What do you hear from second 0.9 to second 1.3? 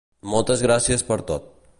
per